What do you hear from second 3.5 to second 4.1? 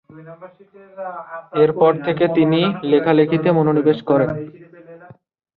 মনোনিবেশ